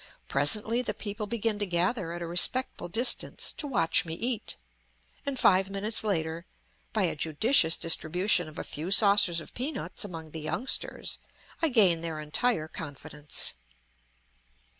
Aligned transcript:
Presently 0.27 0.81
the 0.81 0.95
people 0.95 1.27
begin 1.27 1.59
to 1.59 1.65
gather 1.67 2.11
at 2.13 2.23
a 2.23 2.25
respectful 2.25 2.87
distance 2.89 3.51
to 3.51 3.67
watch 3.67 4.03
me 4.03 4.15
eat, 4.15 4.57
and 5.27 5.37
five 5.37 5.69
minutes 5.69 6.03
later, 6.03 6.47
by 6.91 7.03
a 7.03 7.15
judicious 7.15 7.75
distribution 7.77 8.47
of 8.47 8.57
a 8.57 8.63
few 8.63 8.89
saucers 8.89 9.39
of 9.39 9.53
peanuts 9.53 10.03
among 10.03 10.31
the 10.31 10.41
youngsters, 10.41 11.19
I 11.61 11.69
gain 11.69 12.01
their 12.01 12.19
entire 12.19 12.67
confidence. 12.67 13.53